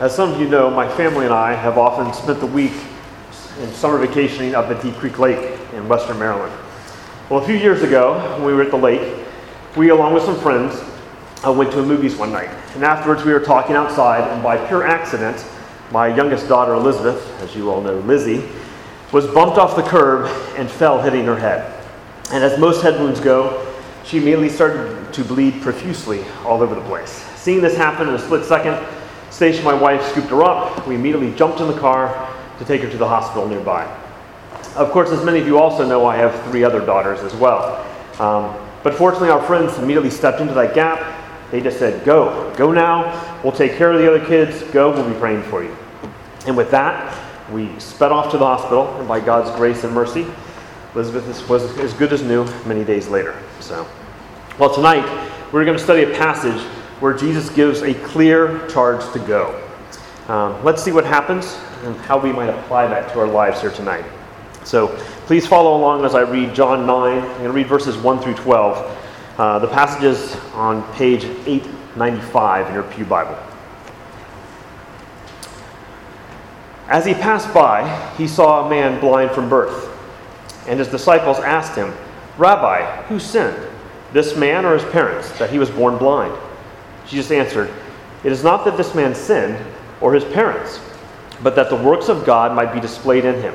[0.00, 2.72] As some of you know, my family and I have often spent the week
[3.60, 6.58] in summer vacationing up at Deep Creek Lake in western Maryland.
[7.28, 9.26] Well, a few years ago, when we were at the lake,
[9.76, 10.82] we, along with some friends,
[11.46, 12.48] uh, went to a movies one night.
[12.74, 15.44] And afterwards, we were talking outside, and by pure accident,
[15.92, 18.48] my youngest daughter, Elizabeth, as you all know, Lizzie,
[19.12, 21.78] was bumped off the curb and fell, hitting her head.
[22.32, 23.70] And as most head wounds go,
[24.04, 27.10] she immediately started to bleed profusely all over the place.
[27.36, 28.82] Seeing this happen in a split second,
[29.30, 30.86] Stacia, my wife, scooped her up.
[30.86, 32.28] We immediately jumped in the car
[32.58, 33.84] to take her to the hospital nearby.
[34.76, 37.86] Of course, as many of you also know, I have three other daughters as well.
[38.20, 41.16] Um, but fortunately, our friends immediately stepped into that gap.
[41.50, 43.40] They just said, Go, go now.
[43.42, 44.62] We'll take care of the other kids.
[44.72, 45.76] Go, we'll be praying for you.
[46.46, 47.16] And with that,
[47.50, 50.26] we sped off to the hospital, and by God's grace and mercy,
[50.94, 53.40] Elizabeth was as good as new many days later.
[53.60, 53.86] So,
[54.58, 55.04] well, tonight
[55.52, 56.60] we're going to study a passage
[57.00, 59.66] where Jesus gives a clear charge to go.
[60.28, 63.70] Um, let's see what happens and how we might apply that to our lives here
[63.70, 64.04] tonight.
[64.64, 64.88] So
[65.26, 67.18] please follow along as I read John 9.
[67.18, 68.98] I'm going to read verses 1 through 12.
[69.38, 73.38] Uh, the passage is on page 895 in your Pew Bible.
[76.88, 79.88] As he passed by, he saw a man blind from birth.
[80.68, 81.94] And his disciples asked him,
[82.36, 83.56] Rabbi, who sinned,
[84.12, 86.36] this man or his parents, that he was born blind?
[87.10, 87.70] Jesus answered,
[88.22, 89.58] It is not that this man sinned
[90.00, 90.78] or his parents,
[91.42, 93.54] but that the works of God might be displayed in him.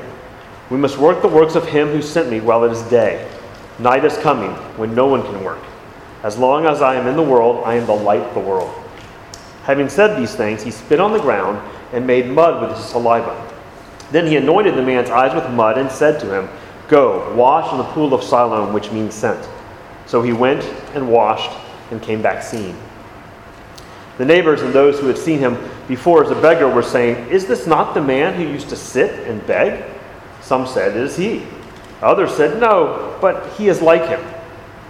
[0.70, 3.28] We must work the works of him who sent me while it is day.
[3.78, 5.62] Night is coming when no one can work.
[6.22, 8.74] As long as I am in the world, I am the light of the world.
[9.62, 11.58] Having said these things, he spit on the ground
[11.92, 13.52] and made mud with his saliva.
[14.10, 16.48] Then he anointed the man's eyes with mud and said to him,
[16.88, 19.48] Go, wash in the pool of Siloam, which means sent.
[20.06, 20.62] So he went
[20.94, 21.50] and washed
[21.90, 22.76] and came back seeing.
[24.18, 27.46] The neighbors and those who had seen him before as a beggar were saying, Is
[27.46, 29.84] this not the man who used to sit and beg?
[30.40, 31.46] Some said, It is he.
[32.00, 34.20] Others said, No, but he is like him.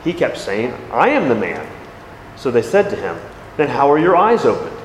[0.05, 1.67] He kept saying, I am the man.
[2.37, 3.17] So they said to him,
[3.57, 4.77] Then how are your eyes opened?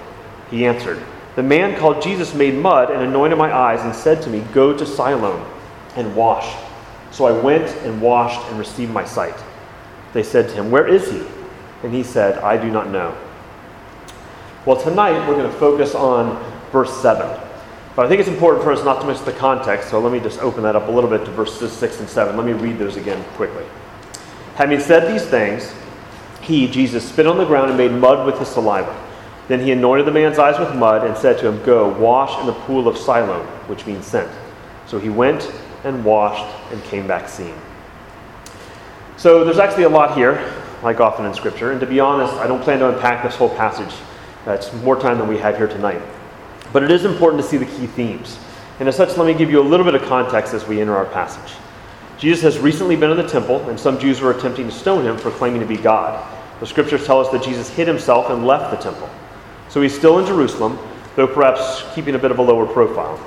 [0.49, 1.01] He answered,
[1.35, 4.75] The man called Jesus made mud and anointed my eyes and said to me, Go
[4.75, 5.45] to Siloam
[5.95, 6.55] and wash.
[7.11, 9.35] So I went and washed and received my sight.
[10.13, 11.21] They said to him, Where is he?
[11.83, 13.15] And he said, I do not know.
[14.63, 16.37] Well, tonight we're going to focus on
[16.71, 17.25] verse 7.
[17.95, 20.19] But I think it's important for us not to miss the context, so let me
[20.19, 22.37] just open that up a little bit to verses 6 and 7.
[22.37, 23.65] Let me read those again quickly.
[24.53, 25.73] Having said these things,
[26.41, 28.95] he, Jesus, spit on the ground and made mud with his saliva.
[29.47, 32.45] Then he anointed the man's eyes with mud and said to him, Go, wash in
[32.45, 34.31] the pool of Siloam, which means sent.
[34.85, 35.51] So he went
[35.83, 37.59] and washed and came back seeing.
[39.17, 41.71] So there's actually a lot here, like often in Scripture.
[41.71, 43.91] And to be honest, I don't plan to unpack this whole passage
[44.45, 46.01] that's more time than we have here tonight.
[46.73, 48.39] But it is important to see the key themes.
[48.79, 50.95] And as such, let me give you a little bit of context as we enter
[50.95, 51.53] our passage.
[52.17, 55.17] Jesus has recently been in the temple, and some Jews were attempting to stone him
[55.17, 56.23] for claiming to be God.
[56.59, 59.09] The scriptures tell us that Jesus hid himself and left the temple.
[59.69, 60.77] So he's still in Jerusalem,
[61.15, 63.19] though perhaps keeping a bit of a lower profile.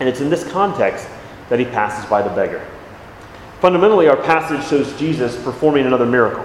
[0.00, 1.08] And it's in this context
[1.48, 2.66] that he passes by the beggar.
[3.60, 6.44] Fundamentally, our passage shows Jesus performing another miracle.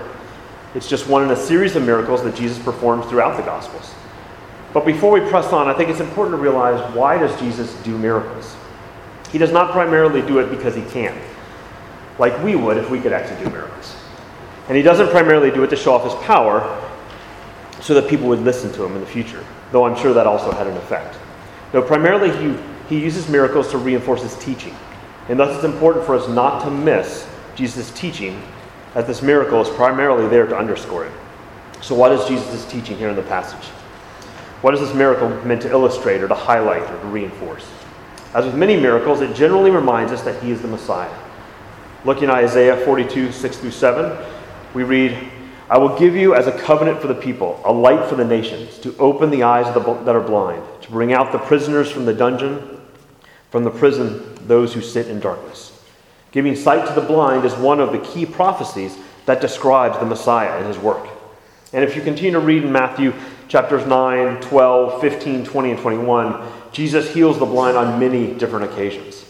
[0.74, 3.94] It's just one in a series of miracles that Jesus performs throughout the Gospels.
[4.74, 7.98] But before we press on, I think it's important to realize why does Jesus do
[7.98, 8.56] miracles?
[9.32, 11.18] He does not primarily do it because he can,
[12.20, 13.96] like we would if we could actually do miracles.
[14.68, 16.62] And he doesn't primarily do it to show off his power
[17.82, 20.52] so that people would listen to him in the future, though I'm sure that also
[20.52, 21.18] had an effect.
[21.74, 22.58] No, primarily he,
[22.88, 24.76] he uses miracles to reinforce his teaching.
[25.28, 28.42] And thus it's important for us not to miss Jesus' teaching,
[28.96, 31.14] as this miracle is primarily there to underscore it.
[31.82, 33.70] So, what is Jesus' teaching here in the passage?
[34.62, 37.68] What is this miracle meant to illustrate or to highlight or to reinforce?
[38.34, 41.12] As with many miracles, it generally reminds us that he is the Messiah.
[42.06, 44.26] Looking at Isaiah 42, 6 through 7,
[44.74, 45.18] we read,
[45.70, 48.78] I will give you as a covenant for the people, a light for the nations,
[48.80, 52.06] to open the eyes of the, that are blind, to bring out the prisoners from
[52.06, 52.82] the dungeon,
[53.50, 55.81] from the prison, those who sit in darkness.
[56.32, 60.58] Giving sight to the blind is one of the key prophecies that describes the Messiah
[60.58, 61.08] and his work.
[61.74, 63.14] And if you continue to read in Matthew
[63.48, 69.26] chapters 9, 12, 15, 20, and 21, Jesus heals the blind on many different occasions.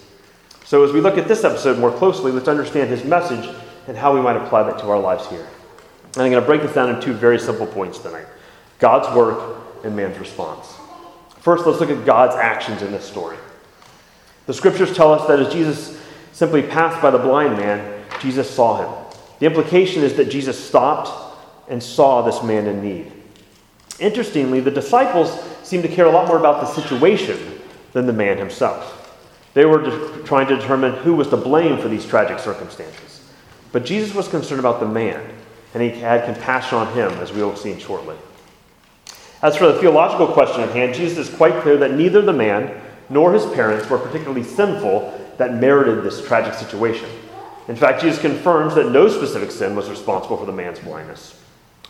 [0.64, 3.50] So as we look at this episode more closely, let's understand his message
[3.88, 5.48] and how we might apply that to our lives here.
[6.14, 8.28] And I'm going to break this down in two very simple points tonight
[8.80, 10.76] God's work and man's response.
[11.40, 13.38] First, let's look at God's actions in this story.
[14.46, 16.01] The scriptures tell us that as Jesus
[16.32, 19.16] simply passed by the blind man, Jesus saw him.
[19.40, 21.10] The implication is that Jesus stopped
[21.68, 23.12] and saw this man in need.
[24.00, 25.32] Interestingly, the disciples
[25.64, 27.60] seem to care a lot more about the situation
[27.94, 28.98] than the man himself.
[29.54, 33.22] They were trying to determine who was to blame for these tragic circumstances.
[33.72, 35.24] But Jesus was concerned about the man,
[35.74, 38.16] and he had compassion on him, as we will see shortly.
[39.42, 42.80] As for the theological question at hand, Jesus is quite clear that neither the man
[43.10, 47.10] nor his parents were particularly sinful that merited this tragic situation.
[47.68, 51.36] In fact, Jesus confirms that no specific sin was responsible for the man's blindness.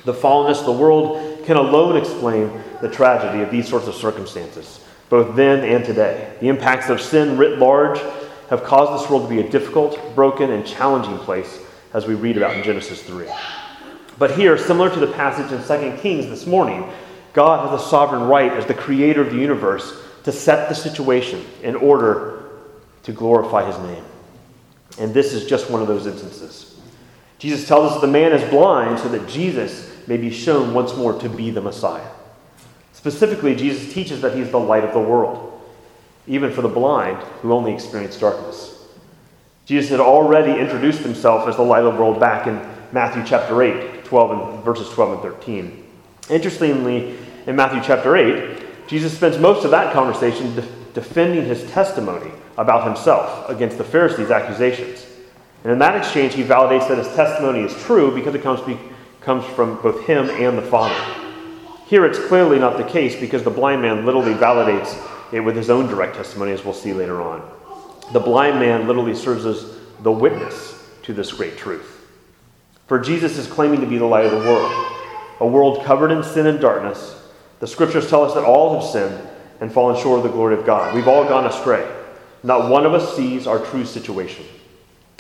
[0.06, 2.50] The fallenness of the world can alone explain
[2.82, 6.34] the tragedy of these sorts of circumstances, both then and today.
[6.40, 8.00] The impacts of sin writ large
[8.50, 11.60] have caused this world to be a difficult, broken, and challenging place,
[11.94, 13.28] as we read about in Genesis 3.
[14.18, 15.62] But here, similar to the passage in
[15.94, 16.90] 2 Kings this morning,
[17.34, 21.46] God has a sovereign right as the creator of the universe to set the situation
[21.64, 22.41] in order
[23.04, 24.04] to glorify his name.
[25.00, 26.80] And this is just one of those instances.
[27.40, 31.18] Jesus tells us the man is blind so that Jesus may be shown once more
[31.20, 32.08] to be the Messiah.
[32.94, 35.60] Specifically, Jesus teaches that he is the light of the world,
[36.28, 38.86] even for the blind who only experience darkness.
[39.66, 42.62] Jesus had already introduced himself as the light of the world back in
[42.92, 45.84] Matthew chapter 8, 12 and verses 12 and 13.
[46.30, 50.54] Interestingly, in Matthew chapter 8, Jesus spends most of that conversation
[50.94, 55.06] defending his testimony about himself against the Pharisees' accusations.
[55.64, 58.78] And in that exchange, he validates that his testimony is true because it comes, be,
[59.22, 60.96] comes from both him and the Father.
[61.86, 64.98] Here, it's clearly not the case because the blind man literally validates
[65.34, 67.48] it with his own direct testimony, as we'll see later on.
[68.14, 72.08] The blind man literally serves as the witness to this great truth.
[72.88, 74.72] For Jesus is claiming to be the light of the world,
[75.40, 77.18] a world covered in sin and darkness.
[77.60, 79.30] The scriptures tell us that all have sinned
[79.62, 80.94] and fallen short of the glory of God.
[80.94, 81.88] We've all gone astray.
[82.44, 84.44] Not one of us sees our true situation.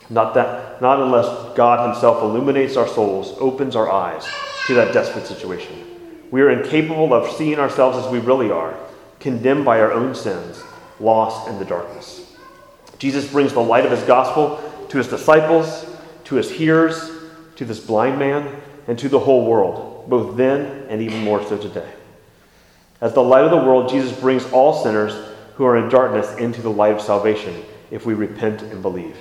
[0.10, 4.28] Not, that, not unless God Himself illuminates our souls, opens our eyes
[4.66, 5.86] to that desperate situation.
[6.32, 8.76] We are incapable of seeing ourselves as we really are,
[9.20, 10.62] condemned by our own sins,
[11.00, 12.36] lost in the darkness.
[12.98, 14.60] Jesus brings the light of His gospel
[14.90, 15.86] to His disciples,
[16.26, 17.12] to His hearers,
[17.58, 21.58] to this blind man, and to the whole world, both then and even more so
[21.58, 21.90] today.
[23.02, 25.14] As the light of the world, Jesus brings all sinners
[25.56, 29.18] who are in darkness into the light of salvation if we repent and believe.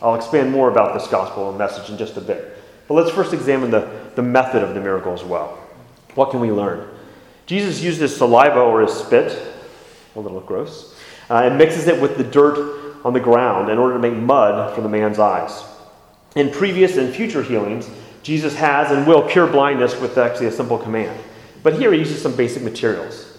[0.00, 2.56] I'll expand more about this gospel and message in just a bit.
[2.88, 5.58] But let's first examine the, the method of the miracle as well.
[6.14, 6.88] What can we learn?
[7.46, 9.38] Jesus used his saliva or his spit,
[10.16, 10.94] a little gross,
[11.28, 14.74] uh, and mixes it with the dirt on the ground in order to make mud
[14.74, 15.64] for the man's eyes.
[16.34, 17.90] In previous and future healings,
[18.22, 21.18] Jesus has and will cure blindness with actually a simple command.
[21.62, 23.38] But here he uses some basic materials.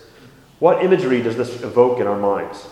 [0.59, 2.67] What imagery does this evoke in our minds?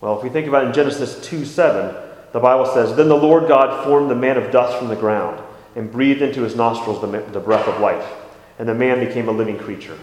[0.00, 1.94] Well, if we think about in Genesis 2 7,
[2.32, 5.40] the Bible says, Then the Lord God formed the man of dust from the ground
[5.76, 8.06] and breathed into his nostrils the, the breath of life,
[8.58, 9.98] and the man became a living creature.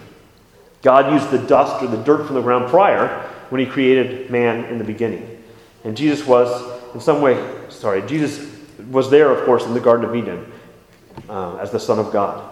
[0.82, 4.66] God used the dust or the dirt from the ground prior when he created man
[4.66, 5.44] in the beginning.
[5.84, 6.50] And Jesus was,
[6.94, 7.38] in some way,
[7.70, 8.50] sorry, Jesus
[8.90, 10.52] was there, of course, in the Garden of Eden
[11.30, 12.51] uh, as the Son of God.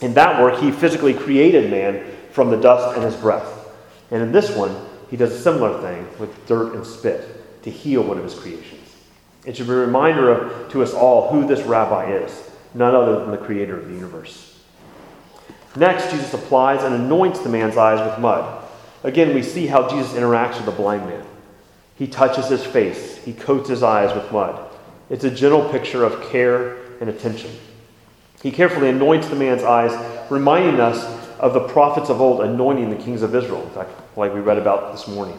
[0.00, 3.68] In that work, he physically created man from the dust and his breath.
[4.10, 4.74] And in this one,
[5.10, 8.94] he does a similar thing with dirt and spit to heal one of his creations.
[9.44, 13.20] It should be a reminder of, to us all who this rabbi is, none other
[13.20, 14.60] than the creator of the universe.
[15.74, 18.64] Next, Jesus applies and anoints the man's eyes with mud.
[19.04, 21.24] Again, we see how Jesus interacts with the blind man.
[21.96, 24.70] He touches his face, he coats his eyes with mud.
[25.10, 27.50] It's a gentle picture of care and attention.
[28.42, 29.92] He carefully anoints the man's eyes,
[30.30, 31.04] reminding us
[31.38, 34.58] of the prophets of old anointing the kings of Israel, in fact, like we read
[34.58, 35.38] about this morning.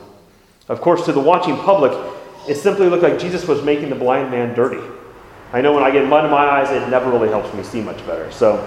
[0.67, 1.91] Of course, to the watching public,
[2.47, 4.81] it simply looked like Jesus was making the blind man dirty.
[5.51, 7.81] I know when I get mud in my eyes, it never really helps me see
[7.81, 8.31] much better.
[8.31, 8.65] So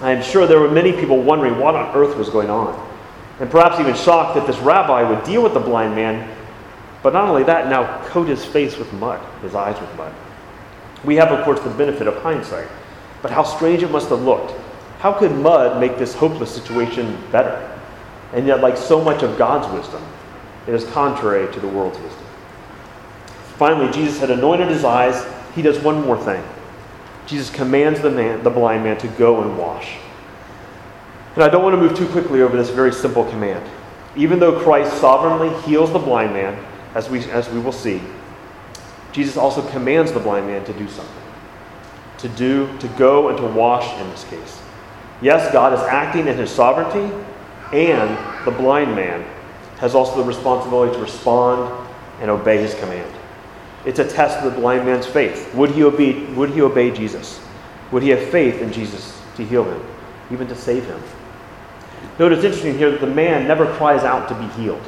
[0.00, 2.88] I'm sure there were many people wondering what on earth was going on,
[3.40, 6.28] and perhaps even shocked that this rabbi would deal with the blind man,
[7.02, 10.14] but not only that, now coat his face with mud, his eyes with mud.
[11.04, 12.68] We have, of course, the benefit of hindsight,
[13.22, 14.52] but how strange it must have looked.
[14.98, 17.66] How could mud make this hopeless situation better?
[18.32, 20.04] And yet, like so much of God's wisdom,
[20.66, 22.24] it is contrary to the world's wisdom.
[23.56, 25.26] Finally, Jesus had anointed his eyes.
[25.54, 26.42] He does one more thing.
[27.26, 29.96] Jesus commands the man, the blind man, to go and wash.
[31.34, 33.64] And I don't want to move too quickly over this very simple command.
[34.16, 36.62] Even though Christ sovereignly heals the blind man,
[36.94, 38.02] as we, as we will see,
[39.12, 41.19] Jesus also commands the blind man to do something.
[42.20, 44.60] To do, to go and to wash in this case.
[45.22, 47.14] Yes, God is acting in his sovereignty,
[47.72, 49.24] and the blind man
[49.78, 51.88] has also the responsibility to respond
[52.20, 53.10] and obey his command.
[53.86, 55.54] It's a test of the blind man's faith.
[55.54, 57.40] Would he obey, would he obey Jesus?
[57.90, 59.82] Would he have faith in Jesus to heal him,
[60.30, 61.02] even to save him?
[62.18, 64.86] Note it's interesting here that the man never cries out to be healed,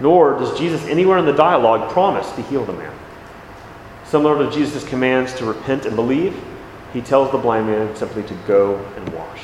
[0.00, 2.94] nor does Jesus anywhere in the dialogue promise to heal the man.
[4.10, 6.34] Similar to Jesus' commands to repent and believe,
[6.94, 9.42] he tells the blind man simply to go and wash.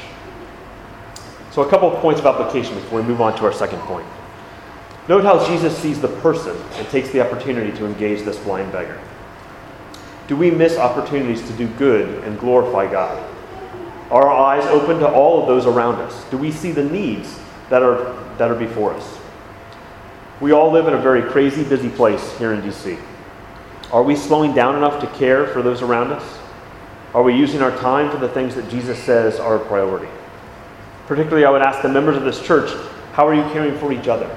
[1.51, 4.07] So, a couple of points of application before we move on to our second point.
[5.07, 8.99] Note how Jesus sees the person and takes the opportunity to engage this blind beggar.
[10.29, 13.23] Do we miss opportunities to do good and glorify God?
[14.11, 16.25] Are our eyes open to all of those around us?
[16.31, 19.19] Do we see the needs that are, that are before us?
[20.41, 22.99] We all live in a very crazy, busy place here in DC.
[23.95, 26.39] Are we slowing down enough to care for those around us?
[27.15, 30.09] Are we using our time for the things that Jesus says are a priority?
[31.07, 32.73] Particularly, I would ask the members of this church
[33.13, 34.37] how are you caring for each other?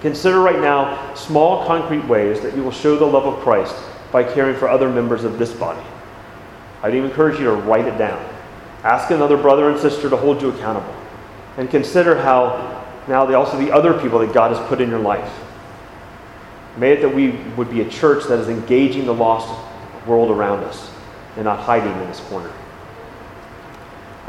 [0.00, 3.76] Consider right now small, concrete ways that you will show the love of Christ
[4.10, 5.86] by caring for other members of this body.
[6.82, 8.20] I'd even encourage you to write it down.
[8.82, 10.96] Ask another brother and sister to hold you accountable.
[11.58, 14.98] And consider how now the, also the other people that God has put in your
[14.98, 15.32] life.
[16.78, 19.48] May it that we would be a church that is engaging the lost
[20.06, 20.90] world around us
[21.34, 22.52] and not hiding in this corner.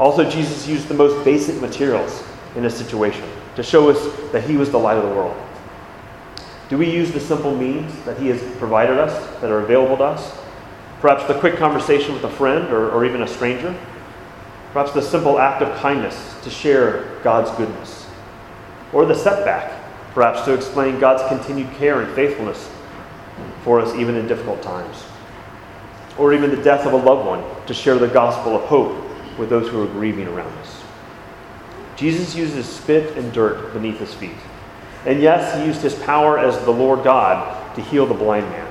[0.00, 2.24] Also, Jesus used the most basic materials
[2.56, 5.36] in a situation to show us that he was the light of the world.
[6.68, 10.04] Do we use the simple means that he has provided us, that are available to
[10.04, 10.36] us?
[11.00, 13.76] Perhaps the quick conversation with a friend or, or even a stranger?
[14.72, 18.06] Perhaps the simple act of kindness to share God's goodness?
[18.92, 19.79] Or the setback,
[20.14, 22.70] perhaps to explain God's continued care and faithfulness
[23.62, 25.04] for us even in difficult times?
[26.18, 29.48] Or even the death of a loved one to share the gospel of hope with
[29.48, 30.82] those who are grieving around us.
[31.96, 34.36] Jesus uses spit and dirt beneath his feet.
[35.06, 38.70] And yes, he used his power as the Lord God to heal the blind man.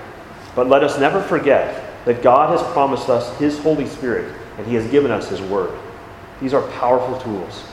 [0.55, 4.75] But let us never forget that God has promised us his Holy Spirit and he
[4.75, 5.77] has given us his word.
[6.41, 7.63] These are powerful tools,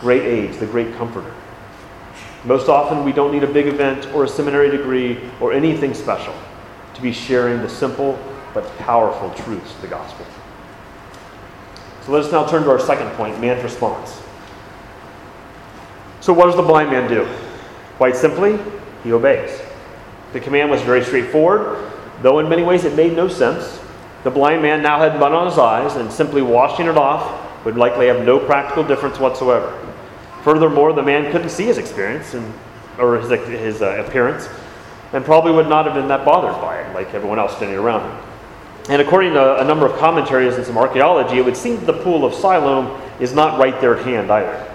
[0.00, 1.34] great aids, the great comforter.
[2.48, 6.32] Most often, we don't need a big event or a seminary degree or anything special
[6.94, 8.18] to be sharing the simple
[8.54, 10.24] but powerful truths of the gospel.
[12.06, 14.22] So let us now turn to our second point man's response.
[16.20, 17.28] So, what does the blind man do?
[17.98, 18.58] Quite simply,
[19.04, 19.60] he obeys.
[20.32, 23.78] The command was very straightforward, though in many ways it made no sense.
[24.24, 27.76] The blind man now had mud on his eyes, and simply washing it off would
[27.76, 29.78] likely have no practical difference whatsoever.
[30.48, 32.54] Furthermore, the man couldn't see his experience and,
[32.96, 34.48] or his, his uh, appearance,
[35.12, 38.10] and probably would not have been that bothered by it, like everyone else standing around
[38.10, 38.30] him.
[38.88, 42.02] And according to a number of commentaries and some archaeology, it would seem that the
[42.02, 44.74] pool of Siloam is not right there at hand either.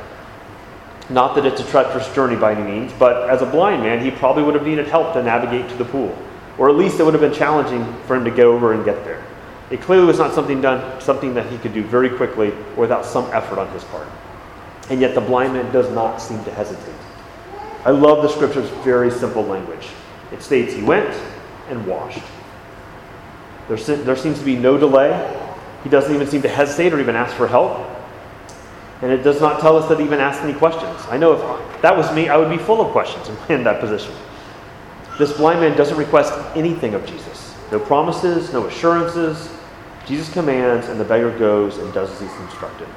[1.10, 4.12] Not that it's a treacherous journey by any means, but as a blind man, he
[4.12, 6.16] probably would have needed help to navigate to the pool.
[6.60, 9.04] Or at least it would have been challenging for him to get over and get
[9.06, 9.26] there.
[9.72, 13.26] It clearly was not something done, something that he could do very quickly without some
[13.34, 14.08] effort on his part.
[14.90, 16.96] And yet the blind man does not seem to hesitate.
[17.86, 19.90] I love the scripture's very simple language.
[20.32, 21.16] It states he went
[21.70, 22.24] and washed.
[23.68, 25.40] There, there seems to be no delay.
[25.84, 27.90] He doesn't even seem to hesitate or even ask for help.
[29.02, 31.00] And it does not tell us that he even asked any questions.
[31.10, 34.14] I know if that was me, I would be full of questions in that position.
[35.20, 39.52] This blind man doesn't request anything of Jesus no promises, no assurances.
[40.06, 42.88] Jesus commands, and the beggar goes and does as he's instructed.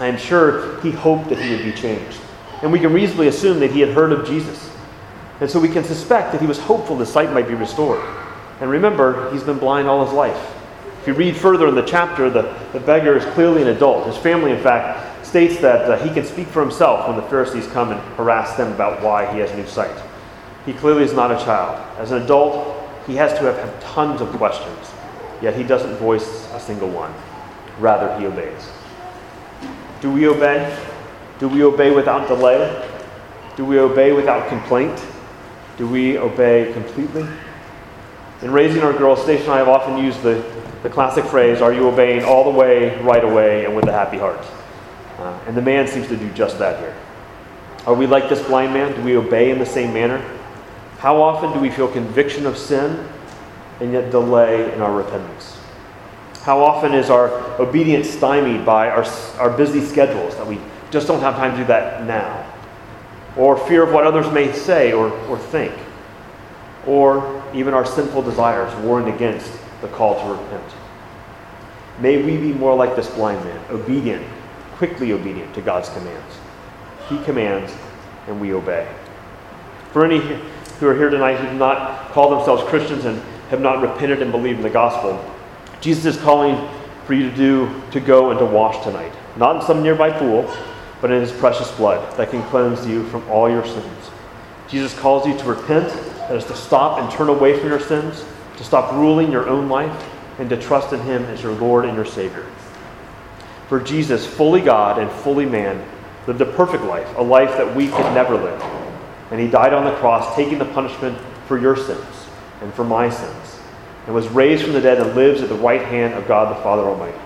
[0.00, 2.20] I am sure he hoped that he would be changed.
[2.62, 4.70] And we can reasonably assume that he had heard of Jesus.
[5.40, 8.02] And so we can suspect that he was hopeful the sight might be restored.
[8.60, 10.54] And remember, he's been blind all his life.
[11.00, 14.06] If you read further in the chapter, the, the beggar is clearly an adult.
[14.06, 17.66] His family, in fact, states that uh, he can speak for himself when the Pharisees
[17.68, 19.96] come and harass them about why he has new sight.
[20.66, 21.78] He clearly is not a child.
[21.98, 22.76] As an adult,
[23.06, 24.90] he has to have had tons of questions,
[25.40, 27.14] yet he doesn't voice a single one.
[27.78, 28.68] Rather, he obeys.
[30.00, 30.78] Do we obey?
[31.38, 32.88] Do we obey without delay?
[33.56, 35.04] Do we obey without complaint?
[35.76, 37.26] Do we obey completely?
[38.42, 40.44] In raising our girls, Stacia and I have often used the,
[40.84, 44.18] the classic phrase, Are you obeying all the way, right away, and with a happy
[44.18, 44.44] heart?
[45.18, 46.96] Uh, and the man seems to do just that here.
[47.86, 48.94] Are we like this blind man?
[48.94, 50.22] Do we obey in the same manner?
[50.98, 53.08] How often do we feel conviction of sin
[53.80, 55.58] and yet delay in our repentance?
[56.42, 57.30] How often is our
[57.60, 59.04] obedience stymied by our,
[59.38, 60.58] our busy schedules that we
[60.90, 62.46] just don't have time to do that now?
[63.36, 65.74] Or fear of what others may say or, or think?
[66.86, 70.72] Or even our sinful desires warring against the call to repent.
[72.00, 74.24] May we be more like this blind man, obedient,
[74.76, 76.34] quickly obedient to God's commands.
[77.08, 77.72] He commands,
[78.26, 78.88] and we obey.
[79.92, 80.20] For any
[80.78, 84.30] who are here tonight who do not call themselves Christians and have not repented and
[84.30, 85.18] believed in the gospel,
[85.80, 86.56] Jesus is calling
[87.06, 89.12] for you to do to go and to wash tonight.
[89.36, 90.52] Not in some nearby pool,
[91.00, 94.10] but in his precious blood that can cleanse you from all your sins.
[94.68, 98.24] Jesus calls you to repent, that is to stop and turn away from your sins,
[98.56, 100.04] to stop ruling your own life,
[100.38, 102.44] and to trust in him as your Lord and your Savior.
[103.68, 105.84] For Jesus, fully God and fully man,
[106.26, 108.60] lived a perfect life, a life that we could never live.
[109.30, 112.26] And he died on the cross, taking the punishment for your sins
[112.60, 113.57] and for my sins,
[114.08, 116.62] and was raised from the dead and lives at the right hand of God the
[116.62, 117.18] Father Almighty.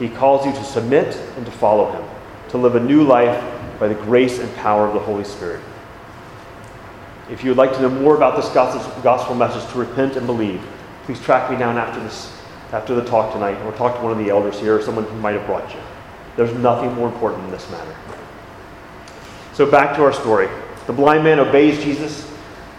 [0.00, 2.04] He calls you to submit and to follow him,
[2.48, 3.40] to live a new life
[3.78, 5.62] by the grace and power of the Holy Spirit.
[7.30, 10.60] If you would like to know more about this gospel message to repent and believe,
[11.04, 12.36] please track me down after this
[12.72, 15.14] after the talk tonight, or talk to one of the elders here or someone who
[15.20, 15.80] might have brought you.
[16.36, 17.94] There's nothing more important in this matter.
[19.52, 20.48] So back to our story.
[20.88, 22.33] The blind man obeys Jesus.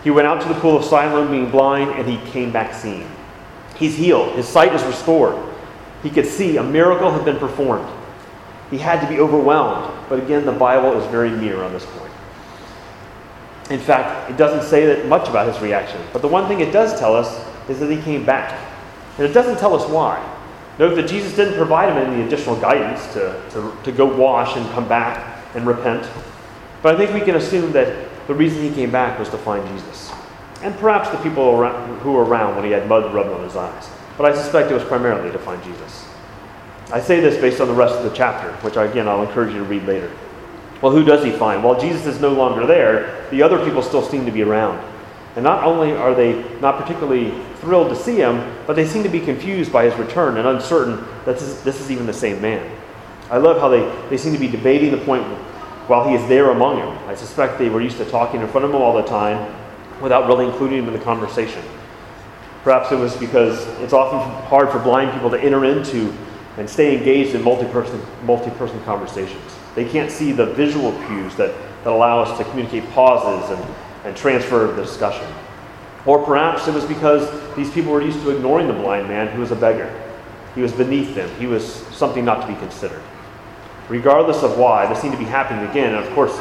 [0.06, 3.10] He went out to the pool of Siloam being blind, and he came back seeing.
[3.76, 4.36] He's healed.
[4.36, 5.36] His sight is restored.
[6.04, 7.90] He could see a miracle had been performed.
[8.70, 9.92] He had to be overwhelmed.
[10.08, 12.12] But again, the Bible is very mere on this point.
[13.72, 16.00] In fact, it doesn't say that much about his reaction.
[16.14, 18.62] But the one thing it does tell us is that he came back.
[19.18, 20.24] And it doesn't tell us why.
[20.78, 24.70] Note that Jesus didn't provide him any additional guidance to, to, to go wash and
[24.74, 26.08] come back and repent.
[26.84, 29.68] But I think we can assume that the reason he came back was to find
[29.78, 30.12] Jesus.
[30.62, 33.56] And perhaps the people around, who were around when he had mud rubbed on his
[33.56, 33.90] eyes.
[34.18, 36.08] But I suspect it was primarily to find Jesus.
[36.92, 39.60] I say this based on the rest of the chapter, which again I'll encourage you
[39.60, 40.12] to read later.
[40.82, 41.64] Well, who does he find?
[41.64, 44.84] While Jesus is no longer there, the other people still seem to be around.
[45.36, 49.10] And not only are they not particularly thrilled to see him, but they seem to
[49.10, 52.42] be confused by his return and uncertain that this is, this is even the same
[52.42, 52.70] man.
[53.30, 55.24] I love how they, they seem to be debating the point
[55.88, 56.98] while he is there among them.
[57.08, 59.54] I suspect they were used to talking in front of him all the time
[60.02, 61.64] without really including him in the conversation.
[62.64, 66.12] Perhaps it was because it's often hard for blind people to enter into
[66.58, 69.56] and stay engaged in multi-person, multi-person conversations.
[69.76, 73.76] They can't see the visual cues that, that allow us to communicate pauses and,
[74.06, 75.28] and transfer the discussion.
[76.06, 79.42] Or perhaps it was because these people were used to ignoring the blind man who
[79.42, 79.94] was a beggar.
[80.56, 83.02] He was beneath them, he was something not to be considered.
[83.90, 85.94] Regardless of why, this seemed to be happening again.
[85.96, 86.40] And of course,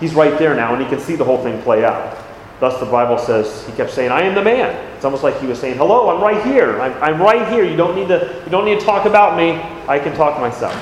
[0.00, 2.16] he's right there now and he can see the whole thing play out.
[2.58, 4.74] Thus, the Bible says he kept saying, I am the man.
[4.94, 6.80] It's almost like he was saying, Hello, I'm right here.
[6.80, 7.64] I'm, I'm right here.
[7.64, 9.60] You don't, need to, you don't need to talk about me.
[9.88, 10.74] I can talk myself.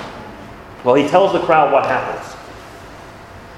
[0.84, 2.36] Well, he tells the crowd what happens.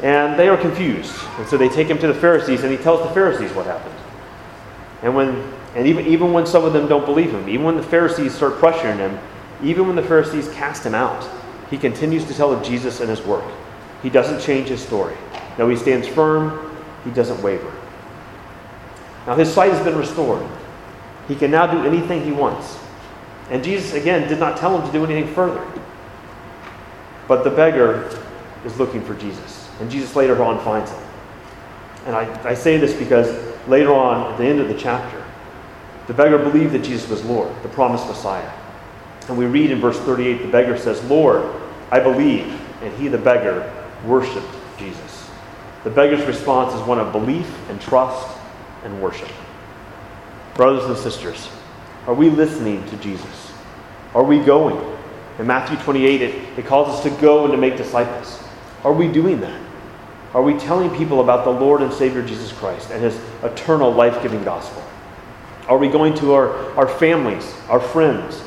[0.03, 1.15] And they are confused.
[1.39, 3.95] And so they take him to the Pharisees and he tells the Pharisees what happened.
[5.03, 7.83] And when and even, even when some of them don't believe him, even when the
[7.83, 9.19] Pharisees start pressuring him,
[9.63, 11.23] even when the Pharisees cast him out,
[11.71, 13.45] he continues to tell of Jesus and his work.
[14.03, 15.17] He doesn't change his story.
[15.59, 17.73] No, he stands firm, he doesn't waver.
[19.27, 20.47] Now his sight has been restored.
[21.29, 22.79] He can now do anything he wants.
[23.51, 25.65] And Jesus, again, did not tell him to do anything further.
[27.27, 28.09] But the beggar
[28.65, 29.69] is looking for Jesus.
[29.81, 31.03] And Jesus later on finds him.
[32.07, 33.29] And I, I say this because
[33.67, 35.25] later on, at the end of the chapter,
[36.07, 38.51] the beggar believed that Jesus was Lord, the promised Messiah.
[39.29, 41.45] And we read in verse 38 the beggar says, Lord,
[41.91, 42.47] I believe.
[42.83, 43.73] And he, the beggar,
[44.05, 44.47] worshiped
[44.79, 45.29] Jesus.
[45.85, 48.37] The beggar's response is one of belief and trust
[48.85, 49.31] and worship.
[50.55, 51.49] Brothers and sisters,
[52.07, 53.53] are we listening to Jesus?
[54.15, 54.77] Are we going?
[55.39, 58.43] In Matthew 28, it, it calls us to go and to make disciples.
[58.85, 59.61] Are we doing that?
[60.33, 64.23] Are we telling people about the Lord and Savior Jesus Christ and his eternal life
[64.23, 64.83] giving gospel?
[65.67, 68.43] Are we going to our, our families, our friends,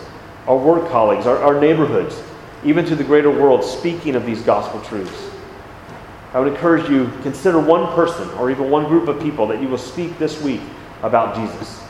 [0.50, 2.22] our work colleagues, our, our neighborhoods,
[2.66, 5.30] even to the greater world, speaking of these gospel truths?
[6.34, 9.68] I would encourage you consider one person or even one group of people that you
[9.68, 10.62] will speak this week
[11.02, 11.82] about Jesus.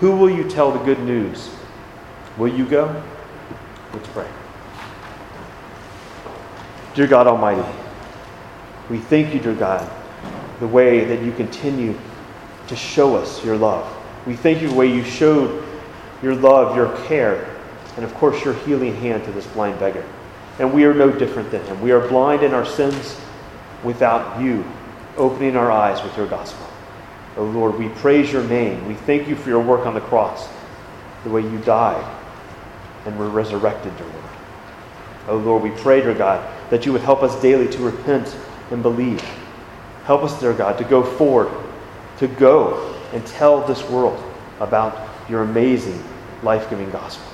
[0.00, 1.50] Who will you tell the good news?
[2.36, 3.02] Will you go?
[3.92, 4.28] Let's pray.
[6.94, 7.66] Dear God Almighty,
[8.90, 9.90] we thank you, dear God,
[10.60, 11.98] the way that you continue
[12.68, 13.90] to show us your love.
[14.26, 15.64] We thank you the way you showed
[16.22, 17.53] your love, your care,
[17.96, 20.04] and of course your healing hand to this blind beggar.
[20.58, 21.80] And we are no different than him.
[21.80, 23.18] We are blind in our sins
[23.82, 24.64] without you
[25.16, 26.66] opening our eyes with your gospel.
[27.36, 28.86] Oh Lord, we praise your name.
[28.86, 30.48] We thank you for your work on the cross,
[31.24, 32.22] the way you died
[33.06, 34.24] and were resurrected, dear Lord.
[35.28, 38.36] Oh Lord, we pray, dear God, that you would help us daily to repent
[38.70, 39.22] and believe.
[40.04, 41.50] Help us, dear God, to go forward,
[42.18, 44.22] to go and tell this world
[44.60, 46.02] about your amazing
[46.42, 47.33] life giving gospel.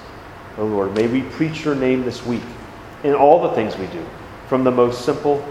[0.58, 2.42] Oh Lord, may we preach your name this week
[3.04, 4.04] in all the things we do,
[4.48, 5.44] from the most simple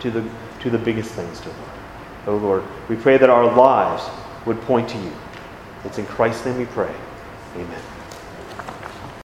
[0.00, 0.28] to the,
[0.60, 1.70] to the biggest things, dear Lord.
[2.26, 4.04] Oh Lord, we pray that our lives
[4.46, 5.12] would point to you.
[5.84, 6.94] It's in Christ's name we pray.
[7.56, 7.91] Amen.